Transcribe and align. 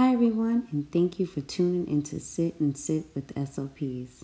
Hi, 0.00 0.12
everyone, 0.12 0.68
and 0.70 0.88
thank 0.92 1.18
you 1.18 1.26
for 1.26 1.40
tuning 1.40 1.88
in 1.88 2.04
to 2.04 2.20
Sit 2.20 2.60
and 2.60 2.78
Sit 2.78 3.06
with 3.16 3.34
SLPs. 3.34 4.22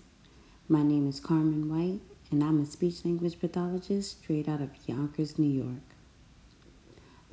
My 0.69 0.85
name 0.85 1.09
is 1.09 1.19
Carmen 1.19 1.69
White, 1.69 2.01
and 2.31 2.45
I'm 2.45 2.61
a 2.61 2.65
speech 2.65 3.05
language 3.05 3.41
pathologist 3.41 4.21
straight 4.21 4.49
out 4.49 4.61
of 4.61 4.71
Yonkers, 4.87 5.37
New 5.37 5.51
York. 5.51 5.83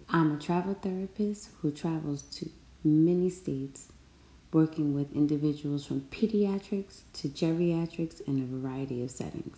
I'm 0.09 0.31
a 0.33 0.39
travel 0.39 0.73
therapist 0.73 1.49
who 1.61 1.69
travels 1.69 2.23
to 2.37 2.49
many 2.83 3.29
states, 3.29 3.89
working 4.51 4.95
with 4.95 5.13
individuals 5.15 5.85
from 5.85 6.01
pediatrics 6.09 7.01
to 7.13 7.29
geriatrics 7.29 8.21
in 8.21 8.41
a 8.41 8.57
variety 8.57 9.03
of 9.03 9.11
settings. 9.11 9.55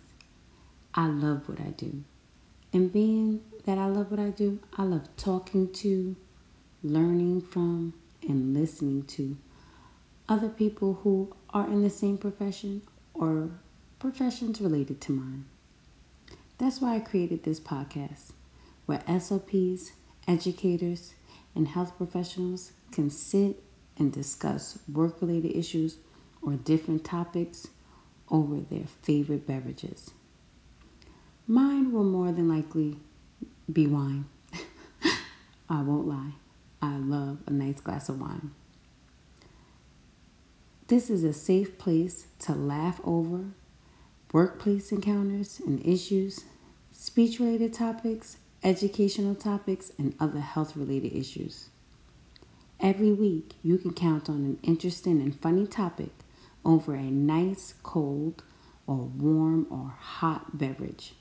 I 0.94 1.06
love 1.06 1.48
what 1.48 1.58
I 1.58 1.70
do. 1.70 2.04
And 2.74 2.92
being 2.92 3.40
that 3.64 3.78
I 3.78 3.86
love 3.86 4.10
what 4.10 4.20
I 4.20 4.28
do, 4.28 4.58
I 4.76 4.82
love 4.82 5.08
talking 5.16 5.72
to, 5.72 6.14
learning 6.82 7.40
from, 7.40 7.94
and 8.28 8.54
listening 8.54 9.04
to 9.04 9.36
other 10.28 10.48
people 10.48 10.94
who 11.02 11.34
are 11.50 11.66
in 11.66 11.82
the 11.82 11.90
same 11.90 12.18
profession 12.18 12.82
or 13.12 13.50
professions 13.98 14.60
related 14.60 15.00
to 15.02 15.12
mine. 15.12 15.44
That's 16.58 16.80
why 16.80 16.96
I 16.96 17.00
created 17.00 17.42
this 17.42 17.60
podcast 17.60 18.32
where 18.86 18.98
SLPs, 19.00 19.90
educators, 20.28 21.14
and 21.54 21.66
health 21.66 21.96
professionals 21.96 22.72
can 22.92 23.10
sit 23.10 23.62
and 23.96 24.12
discuss 24.12 24.78
work 24.92 25.20
related 25.20 25.56
issues 25.56 25.96
or 26.42 26.52
different 26.54 27.04
topics 27.04 27.66
over 28.30 28.60
their 28.60 28.86
favorite 29.02 29.46
beverages. 29.46 30.10
Mine 31.46 31.92
will 31.92 32.04
more 32.04 32.32
than 32.32 32.48
likely 32.48 32.96
be 33.72 33.86
wine. 33.86 34.24
I 35.68 35.82
won't 35.82 36.06
lie. 36.06 36.32
Love 37.14 37.38
a 37.46 37.52
nice 37.52 37.80
glass 37.80 38.08
of 38.08 38.20
wine. 38.20 38.50
This 40.88 41.10
is 41.10 41.22
a 41.22 41.32
safe 41.32 41.78
place 41.78 42.26
to 42.40 42.54
laugh 42.54 43.00
over 43.04 43.44
workplace 44.32 44.90
encounters 44.90 45.60
and 45.64 45.86
issues, 45.86 46.40
speech 46.90 47.38
related 47.38 47.72
topics, 47.72 48.38
educational 48.64 49.36
topics, 49.36 49.92
and 49.96 50.16
other 50.18 50.40
health 50.40 50.74
related 50.74 51.14
issues. 51.14 51.68
Every 52.80 53.12
week, 53.12 53.54
you 53.62 53.78
can 53.78 53.94
count 53.94 54.28
on 54.28 54.38
an 54.38 54.58
interesting 54.64 55.20
and 55.22 55.40
funny 55.40 55.68
topic 55.68 56.10
over 56.64 56.96
a 56.96 57.10
nice, 57.12 57.74
cold, 57.84 58.42
or 58.88 58.96
warm 58.96 59.68
or 59.70 59.94
hot 60.00 60.58
beverage. 60.58 61.14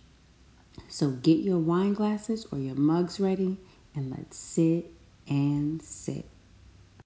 So 0.89 1.11
get 1.11 1.37
your 1.41 1.59
wine 1.59 1.93
glasses 1.93 2.47
or 2.51 2.57
your 2.57 2.73
mugs 2.73 3.19
ready 3.19 3.59
and 3.93 4.09
let's 4.09 4.37
sit 4.37 4.91
and 5.27 5.81
sit. 5.81 6.32